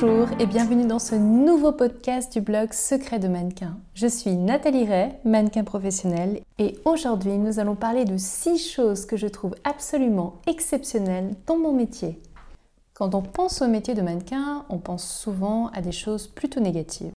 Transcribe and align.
Bonjour 0.00 0.28
et 0.38 0.46
bienvenue 0.46 0.86
dans 0.86 0.98
ce 0.98 1.14
nouveau 1.14 1.72
podcast 1.72 2.32
du 2.32 2.40
blog 2.40 2.72
Secret 2.72 3.18
de 3.18 3.28
mannequin. 3.28 3.76
Je 3.92 4.06
suis 4.06 4.34
Nathalie 4.34 4.86
Ray, 4.86 5.12
mannequin 5.26 5.62
professionnel, 5.62 6.40
et 6.58 6.78
aujourd'hui 6.86 7.36
nous 7.36 7.58
allons 7.58 7.74
parler 7.74 8.06
de 8.06 8.16
6 8.16 8.72
choses 8.72 9.04
que 9.04 9.18
je 9.18 9.26
trouve 9.26 9.54
absolument 9.62 10.36
exceptionnelles 10.46 11.34
dans 11.46 11.58
mon 11.58 11.74
métier. 11.74 12.18
Quand 12.94 13.14
on 13.14 13.20
pense 13.20 13.60
au 13.60 13.68
métier 13.68 13.92
de 13.92 14.00
mannequin, 14.00 14.64
on 14.70 14.78
pense 14.78 15.06
souvent 15.06 15.66
à 15.74 15.82
des 15.82 15.92
choses 15.92 16.28
plutôt 16.28 16.60
négatives. 16.60 17.12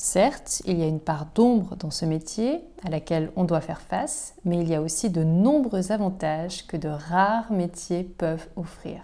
Certes, 0.00 0.62
il 0.64 0.78
y 0.78 0.84
a 0.84 0.86
une 0.86 1.00
part 1.00 1.26
d'ombre 1.34 1.74
dans 1.74 1.90
ce 1.90 2.04
métier 2.04 2.60
à 2.84 2.90
laquelle 2.90 3.32
on 3.34 3.44
doit 3.44 3.60
faire 3.60 3.80
face, 3.80 4.34
mais 4.44 4.58
il 4.58 4.68
y 4.68 4.76
a 4.76 4.82
aussi 4.82 5.10
de 5.10 5.24
nombreux 5.24 5.90
avantages 5.90 6.68
que 6.68 6.76
de 6.76 6.88
rares 6.88 7.50
métiers 7.50 8.04
peuvent 8.04 8.46
offrir. 8.54 9.00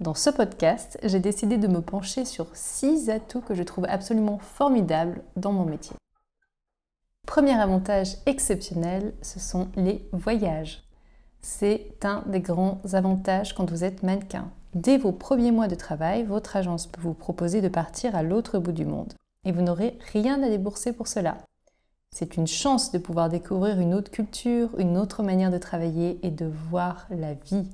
Dans 0.00 0.14
ce 0.14 0.30
podcast, 0.30 0.96
j'ai 1.02 1.18
décidé 1.18 1.58
de 1.58 1.66
me 1.66 1.80
pencher 1.80 2.24
sur 2.24 2.46
six 2.54 3.10
atouts 3.10 3.40
que 3.40 3.56
je 3.56 3.64
trouve 3.64 3.84
absolument 3.88 4.38
formidables 4.38 5.22
dans 5.34 5.50
mon 5.50 5.64
métier. 5.64 5.96
Premier 7.26 7.58
avantage 7.58 8.16
exceptionnel, 8.24 9.12
ce 9.22 9.40
sont 9.40 9.66
les 9.74 10.08
voyages. 10.12 10.84
C'est 11.40 11.96
un 12.04 12.22
des 12.28 12.38
grands 12.38 12.80
avantages 12.92 13.56
quand 13.56 13.68
vous 13.68 13.82
êtes 13.82 14.04
mannequin. 14.04 14.52
Dès 14.72 14.98
vos 14.98 15.10
premiers 15.10 15.50
mois 15.50 15.66
de 15.66 15.74
travail, 15.74 16.22
votre 16.22 16.54
agence 16.54 16.86
peut 16.86 17.00
vous 17.00 17.14
proposer 17.14 17.60
de 17.60 17.68
partir 17.68 18.14
à 18.14 18.22
l'autre 18.22 18.60
bout 18.60 18.70
du 18.70 18.84
monde. 18.84 19.14
Et 19.44 19.50
vous 19.50 19.62
n'aurez 19.62 19.98
rien 20.12 20.40
à 20.44 20.48
débourser 20.48 20.92
pour 20.92 21.08
cela. 21.08 21.38
C'est 22.14 22.36
une 22.36 22.46
chance 22.46 22.92
de 22.92 22.98
pouvoir 22.98 23.30
découvrir 23.30 23.80
une 23.80 23.94
autre 23.94 24.12
culture, 24.12 24.78
une 24.78 24.96
autre 24.96 25.24
manière 25.24 25.50
de 25.50 25.58
travailler 25.58 26.20
et 26.22 26.30
de 26.30 26.46
voir 26.46 27.08
la 27.10 27.34
vie. 27.34 27.68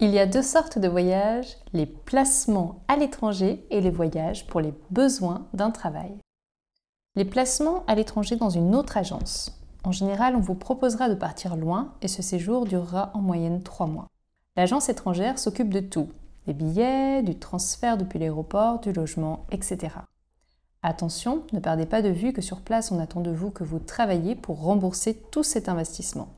Il 0.00 0.10
y 0.10 0.20
a 0.20 0.26
deux 0.26 0.42
sortes 0.42 0.78
de 0.78 0.86
voyages, 0.86 1.56
les 1.72 1.84
placements 1.84 2.84
à 2.86 2.94
l'étranger 2.94 3.66
et 3.70 3.80
les 3.80 3.90
voyages 3.90 4.46
pour 4.46 4.60
les 4.60 4.72
besoins 4.90 5.48
d'un 5.54 5.72
travail. 5.72 6.16
Les 7.16 7.24
placements 7.24 7.82
à 7.88 7.96
l'étranger 7.96 8.36
dans 8.36 8.48
une 8.48 8.76
autre 8.76 8.96
agence. 8.96 9.60
En 9.82 9.90
général, 9.90 10.36
on 10.36 10.40
vous 10.40 10.54
proposera 10.54 11.08
de 11.08 11.16
partir 11.16 11.56
loin 11.56 11.94
et 12.00 12.06
ce 12.06 12.22
séjour 12.22 12.64
durera 12.64 13.10
en 13.14 13.20
moyenne 13.20 13.60
trois 13.64 13.88
mois. 13.88 14.06
L'agence 14.56 14.88
étrangère 14.88 15.36
s'occupe 15.36 15.74
de 15.74 15.80
tout, 15.80 16.10
des 16.46 16.54
billets, 16.54 17.24
du 17.24 17.36
transfert 17.36 17.98
depuis 17.98 18.20
l'aéroport, 18.20 18.78
du 18.78 18.92
logement, 18.92 19.46
etc. 19.50 19.96
Attention, 20.84 21.42
ne 21.52 21.58
perdez 21.58 21.86
pas 21.86 22.02
de 22.02 22.08
vue 22.08 22.32
que 22.32 22.40
sur 22.40 22.60
place, 22.60 22.92
on 22.92 23.00
attend 23.00 23.20
de 23.20 23.32
vous 23.32 23.50
que 23.50 23.64
vous 23.64 23.80
travaillez 23.80 24.36
pour 24.36 24.60
rembourser 24.60 25.20
tout 25.32 25.42
cet 25.42 25.68
investissement. 25.68 26.28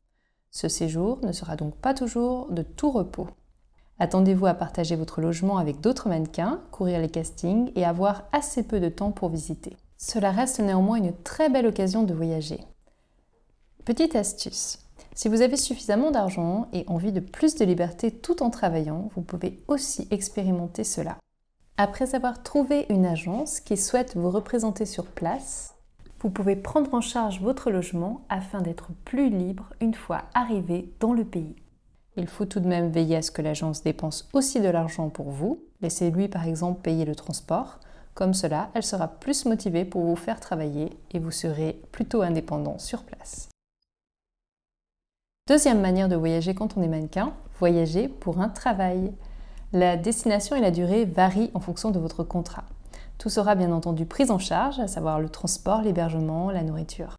Ce 0.49 0.67
séjour 0.67 1.19
ne 1.21 1.31
sera 1.31 1.55
donc 1.57 1.75
pas 1.75 1.93
toujours 1.93 2.51
de 2.51 2.63
tout 2.63 2.89
repos. 2.89 3.27
Attendez-vous 4.01 4.47
à 4.47 4.55
partager 4.55 4.95
votre 4.95 5.21
logement 5.21 5.59
avec 5.59 5.79
d'autres 5.79 6.09
mannequins, 6.09 6.59
courir 6.71 6.99
les 6.99 7.07
castings 7.07 7.71
et 7.75 7.85
avoir 7.85 8.23
assez 8.31 8.63
peu 8.63 8.79
de 8.79 8.89
temps 8.89 9.11
pour 9.11 9.29
visiter. 9.29 9.77
Cela 9.99 10.31
reste 10.31 10.59
néanmoins 10.59 10.97
une 10.97 11.13
très 11.13 11.49
belle 11.49 11.67
occasion 11.67 12.01
de 12.01 12.15
voyager. 12.15 12.61
Petite 13.85 14.15
astuce. 14.15 14.79
Si 15.13 15.29
vous 15.29 15.43
avez 15.43 15.55
suffisamment 15.55 16.09
d'argent 16.09 16.67
et 16.73 16.83
envie 16.87 17.11
de 17.11 17.19
plus 17.19 17.53
de 17.53 17.63
liberté 17.63 18.09
tout 18.09 18.41
en 18.41 18.49
travaillant, 18.49 19.11
vous 19.13 19.21
pouvez 19.21 19.63
aussi 19.67 20.07
expérimenter 20.09 20.83
cela. 20.83 21.17
Après 21.77 22.15
avoir 22.15 22.41
trouvé 22.41 22.87
une 22.89 23.05
agence 23.05 23.59
qui 23.59 23.77
souhaite 23.77 24.17
vous 24.17 24.31
représenter 24.31 24.87
sur 24.87 25.05
place, 25.05 25.75
vous 26.21 26.31
pouvez 26.31 26.55
prendre 26.55 26.91
en 26.95 27.01
charge 27.01 27.39
votre 27.39 27.69
logement 27.69 28.21
afin 28.29 28.63
d'être 28.63 28.87
plus 29.05 29.29
libre 29.29 29.69
une 29.79 29.93
fois 29.93 30.23
arrivé 30.33 30.91
dans 30.99 31.13
le 31.13 31.23
pays. 31.23 31.55
Il 32.17 32.27
faut 32.27 32.45
tout 32.45 32.59
de 32.59 32.67
même 32.67 32.89
veiller 32.89 33.17
à 33.17 33.21
ce 33.21 33.31
que 33.31 33.41
l'agence 33.41 33.83
dépense 33.83 34.27
aussi 34.33 34.59
de 34.59 34.67
l'argent 34.67 35.09
pour 35.09 35.29
vous. 35.29 35.63
Laissez-lui 35.81 36.27
par 36.27 36.45
exemple 36.45 36.81
payer 36.81 37.05
le 37.05 37.15
transport. 37.15 37.79
Comme 38.13 38.33
cela, 38.33 38.69
elle 38.73 38.83
sera 38.83 39.07
plus 39.07 39.45
motivée 39.45 39.85
pour 39.85 40.03
vous 40.03 40.17
faire 40.17 40.39
travailler 40.39 40.89
et 41.11 41.19
vous 41.19 41.31
serez 41.31 41.81
plutôt 41.91 42.21
indépendant 42.21 42.77
sur 42.77 43.03
place. 43.03 43.47
Deuxième 45.47 45.81
manière 45.81 46.09
de 46.09 46.15
voyager 46.15 46.53
quand 46.53 46.77
on 46.77 46.81
est 46.81 46.87
mannequin, 46.87 47.33
voyager 47.59 48.07
pour 48.07 48.39
un 48.39 48.49
travail. 48.49 49.13
La 49.71 49.95
destination 49.95 50.55
et 50.55 50.61
la 50.61 50.71
durée 50.71 51.05
varient 51.05 51.51
en 51.53 51.61
fonction 51.61 51.91
de 51.91 51.99
votre 51.99 52.23
contrat. 52.23 52.65
Tout 53.17 53.29
sera 53.29 53.55
bien 53.55 53.71
entendu 53.71 54.05
pris 54.05 54.29
en 54.31 54.39
charge, 54.39 54.79
à 54.79 54.87
savoir 54.87 55.19
le 55.19 55.29
transport, 55.29 55.81
l'hébergement, 55.81 56.51
la 56.51 56.63
nourriture. 56.63 57.15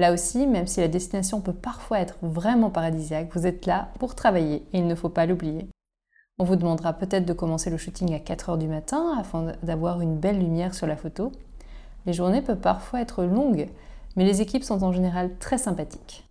Là 0.00 0.14
aussi, 0.14 0.46
même 0.46 0.66
si 0.66 0.80
la 0.80 0.88
destination 0.88 1.42
peut 1.42 1.52
parfois 1.52 2.00
être 2.00 2.16
vraiment 2.22 2.70
paradisiaque, 2.70 3.28
vous 3.34 3.46
êtes 3.46 3.66
là 3.66 3.90
pour 3.98 4.14
travailler 4.14 4.64
et 4.72 4.78
il 4.78 4.86
ne 4.86 4.94
faut 4.94 5.10
pas 5.10 5.26
l'oublier. 5.26 5.68
On 6.38 6.44
vous 6.44 6.56
demandera 6.56 6.94
peut-être 6.94 7.26
de 7.26 7.34
commencer 7.34 7.68
le 7.68 7.76
shooting 7.76 8.14
à 8.14 8.18
4 8.18 8.48
heures 8.48 8.56
du 8.56 8.66
matin 8.66 9.14
afin 9.20 9.52
d'avoir 9.62 10.00
une 10.00 10.16
belle 10.16 10.38
lumière 10.38 10.72
sur 10.74 10.86
la 10.86 10.96
photo. 10.96 11.32
Les 12.06 12.14
journées 12.14 12.40
peuvent 12.40 12.62
parfois 12.62 13.02
être 13.02 13.24
longues, 13.24 13.68
mais 14.16 14.24
les 14.24 14.40
équipes 14.40 14.64
sont 14.64 14.82
en 14.84 14.92
général 14.94 15.36
très 15.38 15.58
sympathiques. 15.58 16.26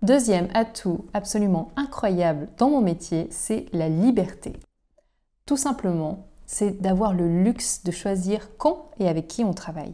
Deuxième 0.00 0.48
atout 0.54 1.04
absolument 1.12 1.70
incroyable 1.76 2.48
dans 2.56 2.70
mon 2.70 2.80
métier, 2.80 3.28
c'est 3.30 3.66
la 3.74 3.90
liberté. 3.90 4.54
Tout 5.44 5.58
simplement, 5.58 6.28
c'est 6.46 6.80
d'avoir 6.80 7.12
le 7.12 7.42
luxe 7.42 7.84
de 7.84 7.90
choisir 7.90 8.56
quand 8.56 8.88
et 8.98 9.06
avec 9.06 9.28
qui 9.28 9.44
on 9.44 9.52
travaille. 9.52 9.92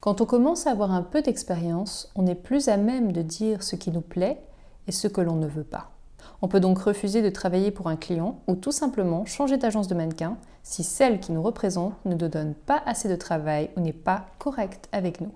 Quand 0.00 0.20
on 0.20 0.26
commence 0.26 0.68
à 0.68 0.70
avoir 0.70 0.92
un 0.92 1.02
peu 1.02 1.22
d'expérience, 1.22 2.12
on 2.14 2.26
est 2.28 2.36
plus 2.36 2.68
à 2.68 2.76
même 2.76 3.10
de 3.10 3.20
dire 3.20 3.64
ce 3.64 3.74
qui 3.74 3.90
nous 3.90 4.00
plaît 4.00 4.40
et 4.86 4.92
ce 4.92 5.08
que 5.08 5.20
l'on 5.20 5.34
ne 5.34 5.48
veut 5.48 5.64
pas. 5.64 5.90
On 6.40 6.46
peut 6.46 6.60
donc 6.60 6.78
refuser 6.78 7.20
de 7.20 7.30
travailler 7.30 7.72
pour 7.72 7.88
un 7.88 7.96
client 7.96 8.38
ou 8.46 8.54
tout 8.54 8.70
simplement 8.70 9.24
changer 9.24 9.56
d'agence 9.56 9.88
de 9.88 9.96
mannequin 9.96 10.36
si 10.62 10.84
celle 10.84 11.18
qui 11.18 11.32
nous 11.32 11.42
représente 11.42 11.94
ne 12.04 12.14
nous 12.14 12.28
donne 12.28 12.54
pas 12.54 12.80
assez 12.86 13.08
de 13.08 13.16
travail 13.16 13.70
ou 13.76 13.80
n'est 13.80 13.92
pas 13.92 14.26
correcte 14.38 14.88
avec 14.92 15.20
nous. 15.20 15.32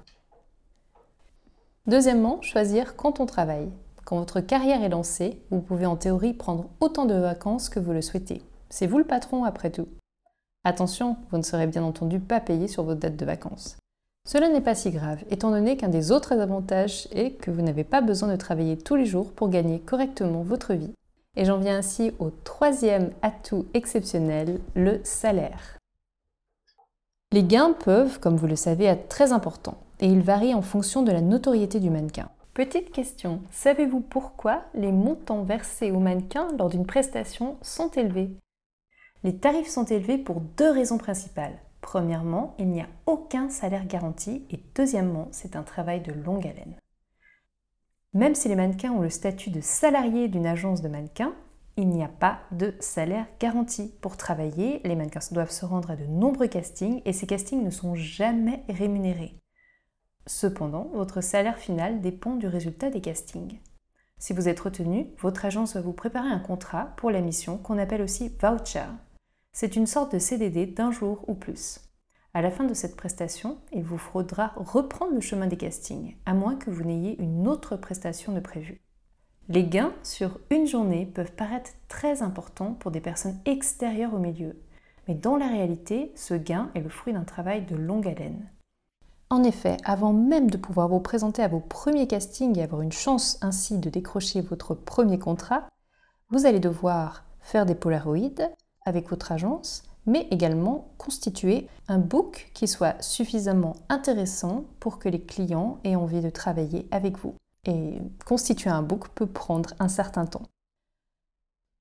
Deuxièmement, 1.88 2.40
choisir 2.40 2.94
quand 2.94 3.18
on 3.18 3.26
travaille. 3.26 3.68
Quand 4.04 4.18
votre 4.18 4.40
carrière 4.40 4.84
est 4.84 4.88
lancée, 4.88 5.42
vous 5.50 5.60
pouvez 5.60 5.86
en 5.86 5.96
théorie 5.96 6.34
prendre 6.34 6.66
autant 6.78 7.06
de 7.06 7.14
vacances 7.14 7.68
que 7.68 7.80
vous 7.80 7.92
le 7.92 8.02
souhaitez. 8.02 8.42
C'est 8.70 8.86
vous 8.86 8.98
le 8.98 9.04
patron 9.04 9.42
après 9.42 9.70
tout. 9.70 9.88
Attention, 10.62 11.16
vous 11.32 11.38
ne 11.38 11.42
serez 11.42 11.66
bien 11.66 11.82
entendu 11.82 12.20
pas 12.20 12.38
payé 12.38 12.68
sur 12.68 12.84
votre 12.84 13.00
date 13.00 13.16
de 13.16 13.24
vacances. 13.24 13.76
Cela 14.24 14.48
n'est 14.48 14.60
pas 14.60 14.76
si 14.76 14.90
grave, 14.90 15.24
étant 15.30 15.50
donné 15.50 15.76
qu'un 15.76 15.88
des 15.88 16.12
autres 16.12 16.38
avantages 16.38 17.08
est 17.12 17.32
que 17.32 17.50
vous 17.50 17.62
n'avez 17.62 17.84
pas 17.84 18.00
besoin 18.00 18.28
de 18.28 18.36
travailler 18.36 18.78
tous 18.78 18.94
les 18.94 19.04
jours 19.04 19.32
pour 19.32 19.48
gagner 19.48 19.80
correctement 19.80 20.42
votre 20.42 20.74
vie. 20.74 20.94
Et 21.36 21.44
j'en 21.44 21.58
viens 21.58 21.78
ainsi 21.78 22.12
au 22.18 22.30
troisième 22.30 23.10
atout 23.22 23.66
exceptionnel, 23.74 24.60
le 24.74 25.00
salaire. 25.02 25.78
Les 27.32 27.42
gains 27.42 27.72
peuvent, 27.72 28.20
comme 28.20 28.36
vous 28.36 28.46
le 28.46 28.56
savez, 28.56 28.84
être 28.84 29.08
très 29.08 29.32
importants, 29.32 29.78
et 30.00 30.06
ils 30.06 30.22
varient 30.22 30.54
en 30.54 30.62
fonction 30.62 31.02
de 31.02 31.10
la 31.10 31.22
notoriété 31.22 31.80
du 31.80 31.90
mannequin. 31.90 32.28
Petite 32.54 32.92
question, 32.92 33.40
savez-vous 33.50 34.00
pourquoi 34.00 34.64
les 34.74 34.92
montants 34.92 35.42
versés 35.42 35.90
aux 35.90 36.00
mannequins 36.00 36.48
lors 36.58 36.68
d'une 36.68 36.86
prestation 36.86 37.56
sont 37.62 37.88
élevés? 37.92 38.30
Les 39.24 39.36
tarifs 39.36 39.70
sont 39.70 39.86
élevés 39.86 40.18
pour 40.18 40.42
deux 40.58 40.70
raisons 40.70 40.98
principales. 40.98 41.58
Premièrement, 41.82 42.54
il 42.58 42.68
n'y 42.68 42.80
a 42.80 42.88
aucun 43.04 43.50
salaire 43.50 43.86
garanti 43.86 44.46
et 44.48 44.62
deuxièmement, 44.74 45.28
c'est 45.32 45.56
un 45.56 45.62
travail 45.62 46.00
de 46.00 46.12
longue 46.12 46.46
haleine. 46.46 46.76
Même 48.14 48.34
si 48.34 48.48
les 48.48 48.56
mannequins 48.56 48.92
ont 48.92 49.02
le 49.02 49.10
statut 49.10 49.50
de 49.50 49.60
salarié 49.60 50.28
d'une 50.28 50.46
agence 50.46 50.80
de 50.80 50.88
mannequins, 50.88 51.34
il 51.76 51.88
n'y 51.88 52.04
a 52.04 52.08
pas 52.08 52.40
de 52.52 52.74
salaire 52.80 53.26
garanti. 53.40 53.92
Pour 54.00 54.16
travailler, 54.16 54.80
les 54.84 54.94
mannequins 54.94 55.20
doivent 55.32 55.50
se 55.50 55.64
rendre 55.64 55.90
à 55.90 55.96
de 55.96 56.04
nombreux 56.04 56.46
castings 56.46 57.02
et 57.04 57.12
ces 57.12 57.26
castings 57.26 57.64
ne 57.64 57.70
sont 57.70 57.94
jamais 57.94 58.62
rémunérés. 58.68 59.34
Cependant, 60.26 60.88
votre 60.94 61.20
salaire 61.20 61.58
final 61.58 62.00
dépend 62.00 62.36
du 62.36 62.46
résultat 62.46 62.90
des 62.90 63.00
castings. 63.00 63.58
Si 64.18 64.32
vous 64.32 64.48
êtes 64.48 64.60
retenu, 64.60 65.08
votre 65.18 65.44
agence 65.44 65.74
va 65.74 65.80
vous 65.80 65.92
préparer 65.92 66.28
un 66.28 66.38
contrat 66.38 66.92
pour 66.96 67.10
la 67.10 67.20
mission 67.20 67.58
qu'on 67.58 67.78
appelle 67.78 68.02
aussi 68.02 68.28
voucher, 68.40 68.84
c'est 69.52 69.76
une 69.76 69.86
sorte 69.86 70.12
de 70.12 70.18
CDD 70.18 70.66
d'un 70.66 70.90
jour 70.90 71.24
ou 71.28 71.34
plus. 71.34 71.80
À 72.34 72.40
la 72.40 72.50
fin 72.50 72.64
de 72.64 72.72
cette 72.72 72.96
prestation, 72.96 73.58
il 73.72 73.82
vous 73.82 73.98
faudra 73.98 74.52
reprendre 74.56 75.12
le 75.12 75.20
chemin 75.20 75.46
des 75.46 75.58
castings, 75.58 76.16
à 76.24 76.32
moins 76.32 76.56
que 76.56 76.70
vous 76.70 76.82
n'ayez 76.82 77.20
une 77.20 77.46
autre 77.46 77.76
prestation 77.76 78.32
de 78.32 78.40
prévue. 78.40 78.80
Les 79.48 79.64
gains 79.64 79.92
sur 80.02 80.38
une 80.50 80.66
journée 80.66 81.04
peuvent 81.04 81.32
paraître 81.32 81.72
très 81.88 82.22
importants 82.22 82.72
pour 82.72 82.90
des 82.90 83.00
personnes 83.00 83.38
extérieures 83.44 84.14
au 84.14 84.18
milieu, 84.18 84.56
mais 85.06 85.14
dans 85.14 85.36
la 85.36 85.48
réalité, 85.48 86.12
ce 86.16 86.32
gain 86.32 86.70
est 86.74 86.80
le 86.80 86.88
fruit 86.88 87.12
d'un 87.12 87.24
travail 87.24 87.66
de 87.66 87.76
longue 87.76 88.08
haleine. 88.08 88.48
En 89.28 89.42
effet, 89.42 89.76
avant 89.84 90.12
même 90.12 90.50
de 90.50 90.56
pouvoir 90.56 90.88
vous 90.88 91.00
présenter 91.00 91.42
à 91.42 91.48
vos 91.48 91.60
premiers 91.60 92.06
castings 92.06 92.58
et 92.58 92.62
avoir 92.62 92.82
une 92.82 92.92
chance 92.92 93.38
ainsi 93.42 93.78
de 93.78 93.90
décrocher 93.90 94.40
votre 94.40 94.74
premier 94.74 95.18
contrat, 95.18 95.66
vous 96.30 96.46
allez 96.46 96.60
devoir 96.60 97.24
faire 97.40 97.66
des 97.66 97.74
polaroïdes, 97.74 98.50
avec 98.84 99.08
votre 99.08 99.32
agence, 99.32 99.82
mais 100.06 100.26
également 100.30 100.88
constituer 100.98 101.68
un 101.88 101.98
book 101.98 102.50
qui 102.54 102.66
soit 102.66 103.00
suffisamment 103.02 103.76
intéressant 103.88 104.64
pour 104.80 104.98
que 104.98 105.08
les 105.08 105.22
clients 105.22 105.78
aient 105.84 105.96
envie 105.96 106.20
de 106.20 106.30
travailler 106.30 106.88
avec 106.90 107.18
vous. 107.18 107.34
Et 107.64 108.00
constituer 108.26 108.70
un 108.70 108.82
book 108.82 109.08
peut 109.10 109.26
prendre 109.26 109.70
un 109.78 109.88
certain 109.88 110.26
temps. 110.26 110.42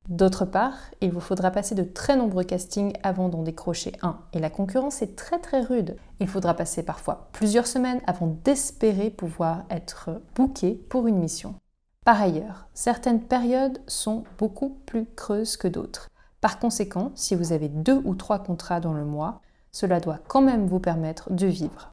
D'autre 0.09 0.45
part, 0.45 0.77
il 1.00 1.12
vous 1.12 1.19
faudra 1.19 1.51
passer 1.51 1.75
de 1.75 1.83
très 1.83 2.15
nombreux 2.15 2.44
castings 2.44 2.94
avant 3.03 3.30
d'en 3.30 3.44
décrocher 3.44 3.94
un, 4.01 4.19
et 4.33 4.39
la 4.39 4.50
concurrence 4.50 5.01
est 5.01 5.15
très 5.15 5.39
très 5.39 5.62
rude. 5.62 5.95
Il 6.19 6.27
faudra 6.27 6.56
passer 6.56 6.83
parfois 6.83 7.30
plusieurs 7.33 7.68
semaines 7.68 8.01
avant 8.07 8.36
d'espérer 8.44 9.12
pouvoir 9.12 9.63
être 9.69 10.21
booké 10.36 10.74
pour 10.89 11.07
une 11.07 11.19
mission. 11.19 11.56
Par 12.03 12.19
ailleurs, 12.19 12.68
certaines 12.74 13.21
périodes 13.21 13.80
sont 13.86 14.24
beaucoup 14.39 14.80
plus 14.88 15.06
creuses 15.15 15.56
que 15.56 15.68
d'autres. 15.68 16.09
Par 16.42 16.58
conséquent, 16.60 17.12
si 17.16 17.36
vous 17.36 17.54
avez 17.54 17.70
deux 17.70 18.02
ou 18.04 18.16
trois 18.16 18.40
contrats 18.40 18.80
dans 18.80 18.94
le 18.94 19.06
mois, 19.06 19.42
cela 19.72 20.00
doit 20.00 20.20
quand 20.28 20.42
même 20.42 20.66
vous 20.66 20.80
permettre 20.80 21.32
de 21.32 21.46
vivre. 21.46 21.92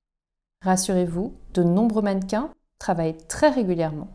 Rassurez-vous, 0.64 1.34
de 1.54 1.62
nombreux 1.62 2.02
mannequins 2.02 2.50
travaillent 2.78 3.18
très 3.28 3.50
régulièrement. 3.50 4.08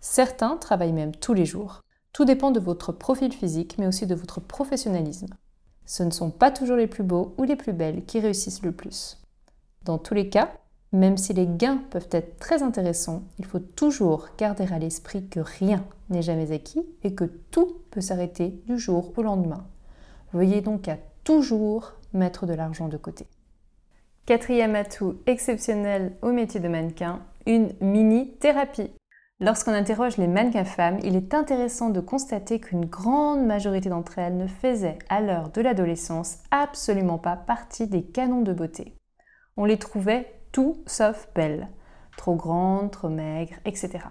Certains 0.00 0.58
travaillent 0.58 0.92
même 0.92 1.16
tous 1.16 1.32
les 1.32 1.46
jours. 1.46 1.80
Tout 2.12 2.26
dépend 2.26 2.50
de 2.50 2.60
votre 2.60 2.92
profil 2.92 3.32
physique, 3.32 3.76
mais 3.78 3.86
aussi 3.86 4.06
de 4.06 4.14
votre 4.14 4.38
professionnalisme. 4.38 5.34
Ce 5.86 6.02
ne 6.02 6.10
sont 6.10 6.30
pas 6.30 6.50
toujours 6.50 6.76
les 6.76 6.86
plus 6.86 7.02
beaux 7.02 7.34
ou 7.38 7.44
les 7.44 7.56
plus 7.56 7.72
belles 7.72 8.04
qui 8.04 8.20
réussissent 8.20 8.62
le 8.62 8.72
plus. 8.72 9.18
Dans 9.82 9.98
tous 9.98 10.14
les 10.14 10.28
cas, 10.28 10.52
même 10.94 11.16
si 11.16 11.32
les 11.32 11.46
gains 11.46 11.82
peuvent 11.90 12.08
être 12.12 12.38
très 12.38 12.62
intéressants, 12.62 13.24
il 13.40 13.44
faut 13.44 13.58
toujours 13.58 14.28
garder 14.38 14.72
à 14.72 14.78
l'esprit 14.78 15.26
que 15.26 15.40
rien 15.40 15.84
n'est 16.08 16.22
jamais 16.22 16.52
acquis 16.52 16.86
et 17.02 17.14
que 17.14 17.24
tout 17.24 17.78
peut 17.90 18.00
s'arrêter 18.00 18.62
du 18.66 18.78
jour 18.78 19.12
au 19.16 19.22
lendemain. 19.22 19.66
Veuillez 20.32 20.60
donc 20.60 20.86
à 20.86 20.96
toujours 21.24 21.94
mettre 22.12 22.46
de 22.46 22.54
l'argent 22.54 22.86
de 22.86 22.96
côté. 22.96 23.26
Quatrième 24.24 24.76
atout 24.76 25.16
exceptionnel 25.26 26.16
au 26.22 26.30
métier 26.30 26.60
de 26.60 26.68
mannequin, 26.68 27.20
une 27.44 27.72
mini-thérapie. 27.80 28.92
Lorsqu'on 29.40 29.72
interroge 29.72 30.16
les 30.16 30.28
mannequins 30.28 30.64
femmes, 30.64 31.00
il 31.02 31.16
est 31.16 31.34
intéressant 31.34 31.90
de 31.90 32.00
constater 32.00 32.60
qu'une 32.60 32.86
grande 32.86 33.44
majorité 33.44 33.88
d'entre 33.88 34.20
elles 34.20 34.36
ne 34.36 34.46
faisaient, 34.46 34.98
à 35.08 35.20
l'heure 35.20 35.50
de 35.50 35.60
l'adolescence, 35.60 36.38
absolument 36.52 37.18
pas 37.18 37.34
partie 37.36 37.88
des 37.88 38.04
canons 38.04 38.42
de 38.42 38.52
beauté. 38.52 38.94
On 39.56 39.64
les 39.64 39.76
trouvait 39.76 40.43
tout 40.54 40.76
sauf 40.86 41.28
belles, 41.34 41.68
trop 42.16 42.36
grandes, 42.36 42.92
trop 42.92 43.08
maigres, 43.08 43.56
etc. 43.64 44.04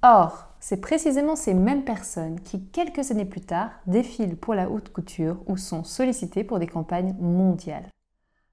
Or, 0.00 0.46
c'est 0.60 0.80
précisément 0.80 1.34
ces 1.34 1.52
mêmes 1.52 1.82
personnes 1.82 2.40
qui, 2.40 2.64
quelques 2.66 3.10
années 3.10 3.24
plus 3.24 3.40
tard, 3.40 3.72
défilent 3.88 4.36
pour 4.36 4.54
la 4.54 4.70
haute 4.70 4.92
couture 4.92 5.42
ou 5.48 5.56
sont 5.56 5.82
sollicitées 5.82 6.44
pour 6.44 6.60
des 6.60 6.68
campagnes 6.68 7.16
mondiales. 7.20 7.88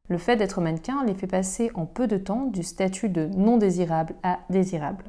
Le 0.07 0.18
fait 0.18 0.36
d'être 0.36 0.62
mannequin 0.62 1.03
les 1.06 1.13
fait 1.13 1.27
passer 1.27 1.69
en 1.75 1.86
peu 1.86 2.07
de 2.07 2.18
temps 2.18 2.45
du 2.45 2.63
statut 2.63 3.09
de 3.09 3.27
non 3.27 3.57
désirable 3.57 4.15
à 4.24 4.39
désirable. 4.50 5.06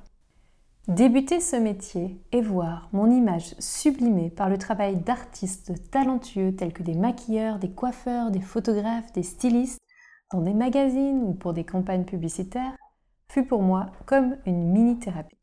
Débuter 0.86 1.40
ce 1.40 1.56
métier 1.56 2.20
et 2.30 2.42
voir 2.42 2.90
mon 2.92 3.10
image 3.10 3.54
sublimée 3.58 4.28
par 4.28 4.50
le 4.50 4.58
travail 4.58 4.96
d'artistes 4.96 5.90
talentueux 5.90 6.54
tels 6.54 6.74
que 6.74 6.82
des 6.82 6.94
maquilleurs, 6.94 7.58
des 7.58 7.70
coiffeurs, 7.70 8.30
des 8.30 8.42
photographes, 8.42 9.12
des 9.12 9.22
stylistes, 9.22 9.80
dans 10.32 10.40
des 10.40 10.54
magazines 10.54 11.22
ou 11.22 11.34
pour 11.34 11.52
des 11.52 11.64
campagnes 11.64 12.04
publicitaires, 12.04 12.76
fut 13.28 13.44
pour 13.44 13.62
moi 13.62 13.86
comme 14.06 14.36
une 14.46 14.70
mini-thérapie. 14.72 15.38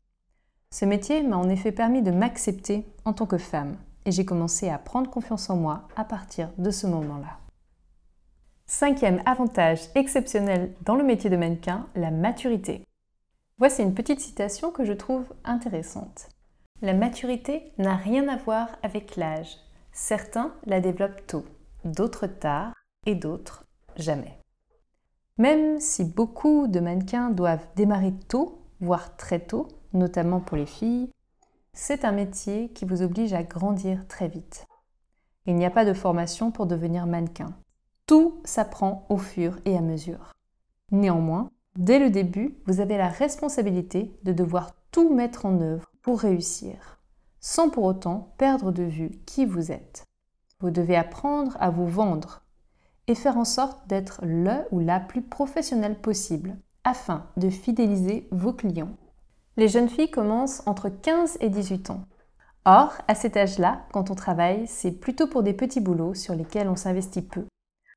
Ce 0.70 0.84
métier 0.84 1.22
m'a 1.22 1.36
en 1.36 1.48
effet 1.48 1.72
permis 1.72 2.02
de 2.02 2.10
m'accepter 2.10 2.86
en 3.04 3.12
tant 3.12 3.26
que 3.26 3.38
femme 3.38 3.76
et 4.04 4.12
j'ai 4.12 4.24
commencé 4.24 4.68
à 4.68 4.78
prendre 4.78 5.10
confiance 5.10 5.50
en 5.50 5.56
moi 5.56 5.88
à 5.96 6.04
partir 6.04 6.50
de 6.58 6.70
ce 6.70 6.86
moment-là. 6.86 7.38
Cinquième 8.66 9.22
avantage 9.24 9.80
exceptionnel 9.94 10.74
dans 10.82 10.94
le 10.94 11.04
métier 11.04 11.30
de 11.30 11.36
mannequin, 11.36 11.86
la 11.94 12.10
maturité. 12.10 12.84
Voici 13.56 13.82
une 13.82 13.94
petite 13.94 14.20
citation 14.20 14.70
que 14.70 14.84
je 14.84 14.92
trouve 14.92 15.24
intéressante. 15.44 16.28
La 16.82 16.94
maturité 16.94 17.72
n'a 17.78 17.96
rien 17.96 18.28
à 18.28 18.36
voir 18.36 18.68
avec 18.82 19.16
l'âge. 19.16 19.56
Certains 19.92 20.52
la 20.64 20.80
développent 20.80 21.26
tôt, 21.26 21.44
d'autres 21.84 22.26
tard 22.26 22.74
et 23.06 23.14
d'autres 23.14 23.64
jamais. 23.96 24.37
Même 25.38 25.80
si 25.80 26.04
beaucoup 26.04 26.66
de 26.66 26.80
mannequins 26.80 27.30
doivent 27.30 27.66
démarrer 27.76 28.12
tôt, 28.28 28.62
voire 28.80 29.16
très 29.16 29.40
tôt, 29.40 29.68
notamment 29.92 30.40
pour 30.40 30.56
les 30.56 30.66
filles, 30.66 31.10
c'est 31.72 32.04
un 32.04 32.12
métier 32.12 32.70
qui 32.70 32.84
vous 32.84 33.02
oblige 33.02 33.32
à 33.32 33.42
grandir 33.42 34.06
très 34.08 34.28
vite. 34.28 34.66
Il 35.46 35.54
n'y 35.54 35.64
a 35.64 35.70
pas 35.70 35.84
de 35.84 35.94
formation 35.94 36.50
pour 36.50 36.66
devenir 36.66 37.06
mannequin. 37.06 37.54
Tout 38.06 38.40
s'apprend 38.44 39.06
au 39.08 39.16
fur 39.16 39.58
et 39.64 39.76
à 39.76 39.80
mesure. 39.80 40.34
Néanmoins, 40.90 41.50
Dès 41.78 42.00
le 42.00 42.10
début, 42.10 42.58
vous 42.66 42.80
avez 42.80 42.96
la 42.96 43.06
responsabilité 43.06 44.18
de 44.24 44.32
devoir 44.32 44.72
tout 44.90 45.14
mettre 45.14 45.46
en 45.46 45.60
œuvre 45.60 45.92
pour 46.02 46.18
réussir, 46.18 46.98
sans 47.38 47.70
pour 47.70 47.84
autant 47.84 48.34
perdre 48.36 48.72
de 48.72 48.82
vue 48.82 49.12
qui 49.26 49.46
vous 49.46 49.70
êtes. 49.70 50.04
Vous 50.58 50.70
devez 50.70 50.96
apprendre 50.96 51.56
à 51.60 51.70
vous 51.70 51.86
vendre 51.86 52.42
et 53.08 53.14
faire 53.14 53.38
en 53.38 53.44
sorte 53.44 53.88
d'être 53.88 54.20
le 54.22 54.64
ou 54.70 54.78
la 54.78 55.00
plus 55.00 55.22
professionnelle 55.22 55.98
possible 55.98 56.56
afin 56.84 57.26
de 57.36 57.50
fidéliser 57.50 58.28
vos 58.30 58.52
clients. 58.52 58.96
Les 59.56 59.66
jeunes 59.66 59.88
filles 59.88 60.10
commencent 60.10 60.62
entre 60.66 60.88
15 60.88 61.38
et 61.40 61.48
18 61.48 61.90
ans. 61.90 62.04
Or, 62.64 62.92
à 63.08 63.14
cet 63.14 63.36
âge-là, 63.36 63.86
quand 63.92 64.10
on 64.10 64.14
travaille, 64.14 64.66
c'est 64.68 64.92
plutôt 64.92 65.26
pour 65.26 65.42
des 65.42 65.54
petits 65.54 65.80
boulots 65.80 66.14
sur 66.14 66.34
lesquels 66.34 66.68
on 66.68 66.76
s'investit 66.76 67.22
peu, 67.22 67.44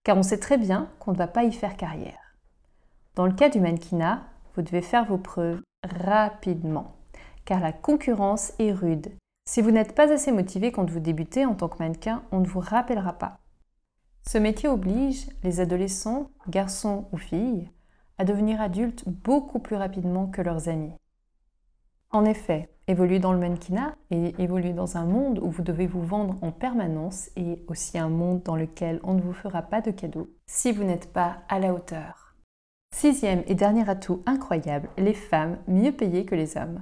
car 0.03 0.17
on 0.17 0.23
sait 0.23 0.39
très 0.39 0.57
bien 0.57 0.89
qu'on 0.99 1.11
ne 1.11 1.17
va 1.17 1.27
pas 1.27 1.43
y 1.43 1.51
faire 1.51 1.77
carrière. 1.77 2.35
Dans 3.15 3.25
le 3.25 3.33
cas 3.33 3.49
du 3.49 3.59
mannequinat, 3.59 4.23
vous 4.55 4.61
devez 4.61 4.81
faire 4.81 5.05
vos 5.05 5.17
preuves 5.17 5.61
rapidement, 5.83 6.95
car 7.45 7.59
la 7.59 7.73
concurrence 7.73 8.53
est 8.59 8.71
rude. 8.71 9.11
Si 9.45 9.61
vous 9.61 9.71
n'êtes 9.71 9.93
pas 9.93 10.11
assez 10.11 10.31
motivé 10.31 10.71
quand 10.71 10.89
vous 10.89 10.99
débutez 10.99 11.45
en 11.45 11.53
tant 11.53 11.67
que 11.67 11.79
mannequin, 11.79 12.23
on 12.31 12.39
ne 12.39 12.47
vous 12.47 12.61
rappellera 12.61 13.13
pas. 13.13 13.40
Ce 14.27 14.37
métier 14.37 14.69
oblige 14.69 15.27
les 15.43 15.59
adolescents, 15.59 16.31
garçons 16.47 17.07
ou 17.11 17.17
filles, 17.17 17.69
à 18.17 18.23
devenir 18.23 18.61
adultes 18.61 19.03
beaucoup 19.07 19.59
plus 19.59 19.75
rapidement 19.75 20.27
que 20.27 20.41
leurs 20.41 20.69
amis. 20.69 20.93
En 22.11 22.25
effet, 22.25 22.69
évoluer 22.87 23.19
dans 23.19 23.31
le 23.31 23.39
mannequinat 23.39 23.95
et 24.09 24.35
évoluer 24.41 24.73
dans 24.73 24.97
un 24.97 25.05
monde 25.05 25.39
où 25.39 25.49
vous 25.49 25.63
devez 25.63 25.87
vous 25.87 26.03
vendre 26.03 26.37
en 26.41 26.51
permanence 26.51 27.29
et 27.35 27.63
aussi 27.67 27.97
un 27.97 28.09
monde 28.09 28.43
dans 28.43 28.55
lequel 28.55 28.99
on 29.03 29.13
ne 29.13 29.21
vous 29.21 29.33
fera 29.33 29.61
pas 29.61 29.81
de 29.81 29.91
cadeaux 29.91 30.29
si 30.45 30.71
vous 30.71 30.83
n'êtes 30.83 31.11
pas 31.13 31.37
à 31.47 31.59
la 31.59 31.73
hauteur. 31.73 32.35
Sixième 32.93 33.43
et 33.47 33.55
dernier 33.55 33.89
atout 33.89 34.21
incroyable, 34.25 34.89
les 34.97 35.13
femmes 35.13 35.57
mieux 35.67 35.93
payées 35.93 36.25
que 36.25 36.35
les 36.35 36.57
hommes. 36.57 36.81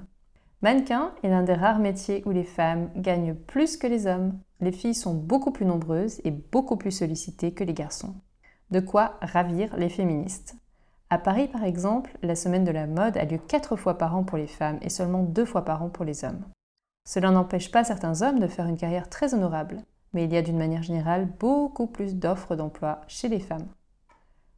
Mannequin 0.61 1.13
est 1.23 1.29
l'un 1.29 1.43
des 1.43 1.53
rares 1.53 1.79
métiers 1.79 2.23
où 2.25 2.31
les 2.31 2.43
femmes 2.43 2.89
gagnent 2.95 3.35
plus 3.35 3.77
que 3.77 3.87
les 3.87 4.07
hommes. 4.07 4.39
Les 4.61 4.71
filles 4.73 4.95
sont 4.95 5.13
beaucoup 5.13 5.51
plus 5.51 5.65
nombreuses 5.65 6.19
et 6.25 6.31
beaucoup 6.31 6.75
plus 6.75 6.91
sollicitées 6.91 7.53
que 7.53 7.63
les 7.63 7.73
garçons. 7.73 8.15
De 8.71 8.81
quoi 8.81 9.17
ravir 9.21 9.75
les 9.77 9.89
féministes. 9.89 10.55
À 11.09 11.17
Paris, 11.17 11.47
par 11.47 11.63
exemple, 11.63 12.17
la 12.21 12.35
semaine 12.35 12.65
de 12.65 12.71
la 12.71 12.85
mode 12.85 13.17
a 13.17 13.25
lieu 13.25 13.37
quatre 13.37 13.77
fois 13.77 13.97
par 13.97 14.15
an 14.15 14.23
pour 14.23 14.37
les 14.37 14.47
femmes 14.47 14.77
et 14.81 14.89
seulement 14.89 15.23
deux 15.23 15.45
fois 15.45 15.63
par 15.63 15.81
an 15.81 15.89
pour 15.89 16.05
les 16.05 16.25
hommes. 16.25 16.43
Cela 17.05 17.31
n'empêche 17.31 17.71
pas 17.71 17.83
certains 17.83 18.21
hommes 18.21 18.39
de 18.39 18.47
faire 18.47 18.67
une 18.67 18.77
carrière 18.77 19.09
très 19.09 19.33
honorable, 19.33 19.81
mais 20.13 20.25
il 20.25 20.33
y 20.33 20.37
a 20.37 20.41
d'une 20.41 20.57
manière 20.57 20.83
générale 20.83 21.27
beaucoup 21.39 21.87
plus 21.87 22.15
d'offres 22.15 22.55
d'emploi 22.55 23.01
chez 23.07 23.29
les 23.29 23.39
femmes. 23.39 23.67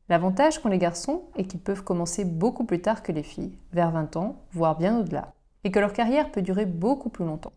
L'avantage 0.10 0.60
qu'ont 0.60 0.70
les 0.70 0.78
garçons 0.78 1.24
est 1.38 1.46
qu'ils 1.46 1.62
peuvent 1.62 1.84
commencer 1.84 2.26
beaucoup 2.26 2.66
plus 2.66 2.82
tard 2.82 3.04
que 3.04 3.14
les 3.14 3.24
filles, 3.24 3.58
vers 3.72 3.92
20 3.92 4.18
ans, 4.18 4.36
voire 4.52 4.78
bien 4.78 5.00
au-delà, 5.00 5.34
et 5.64 5.72
que 5.72 5.80
leur 5.80 5.94
carrière 5.94 6.32
peut 6.32 6.42
durer 6.42 6.66
beaucoup 6.66 7.10
plus 7.10 7.24
longtemps. 7.24 7.54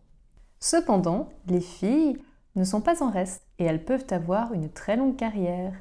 Cependant, 0.61 1.27
les 1.47 1.59
filles 1.59 2.17
ne 2.55 2.63
sont 2.63 2.81
pas 2.81 3.03
en 3.03 3.09
reste 3.09 3.43
et 3.59 3.65
elles 3.65 3.83
peuvent 3.83 4.05
avoir 4.09 4.53
une 4.53 4.69
très 4.69 4.95
longue 4.95 5.15
carrière, 5.15 5.73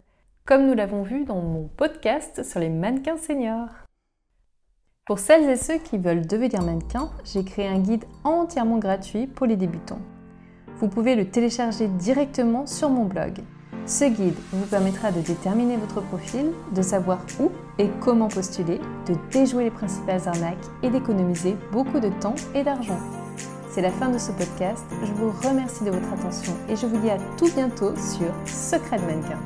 comme 0.44 0.66
nous 0.66 0.74
l'avons 0.74 1.02
vu 1.02 1.24
dans 1.24 1.40
mon 1.40 1.68
podcast 1.68 2.42
sur 2.42 2.60
les 2.60 2.68
mannequins 2.68 3.16
seniors. 3.16 3.70
Pour 5.06 5.18
celles 5.18 5.48
et 5.48 5.56
ceux 5.56 5.78
qui 5.78 5.98
veulent 5.98 6.26
devenir 6.26 6.62
mannequins, 6.62 7.10
j'ai 7.24 7.44
créé 7.44 7.68
un 7.68 7.78
guide 7.78 8.04
entièrement 8.24 8.78
gratuit 8.78 9.26
pour 9.26 9.46
les 9.46 9.56
débutants. 9.56 10.00
Vous 10.78 10.88
pouvez 10.88 11.14
le 11.14 11.28
télécharger 11.30 11.88
directement 11.88 12.66
sur 12.66 12.90
mon 12.90 13.04
blog 13.04 13.42
ce 13.86 14.06
guide 14.06 14.34
vous 14.52 14.64
permettra 14.64 15.12
de 15.12 15.20
déterminer 15.20 15.76
votre 15.76 16.00
profil, 16.00 16.52
de 16.74 16.80
savoir 16.80 17.18
où 17.38 17.50
et 17.78 17.90
comment 18.00 18.28
postuler, 18.28 18.80
de 19.06 19.14
déjouer 19.30 19.64
les 19.64 19.70
principales 19.70 20.26
arnaques 20.26 20.64
et 20.82 20.88
d'économiser 20.88 21.56
beaucoup 21.70 22.00
de 22.00 22.08
temps 22.20 22.34
et 22.54 22.62
d'argent. 22.62 22.98
C'est 23.74 23.82
la 23.82 23.90
fin 23.90 24.08
de 24.08 24.18
ce 24.18 24.30
podcast. 24.30 24.84
Je 25.02 25.12
vous 25.14 25.32
remercie 25.42 25.82
de 25.82 25.90
votre 25.90 26.12
attention 26.12 26.52
et 26.68 26.76
je 26.76 26.86
vous 26.86 26.96
dis 26.98 27.10
à 27.10 27.18
tout 27.36 27.50
bientôt 27.56 27.92
sur 27.96 28.32
Secret 28.46 28.98
de 28.98 29.04
mannequin. 29.04 29.40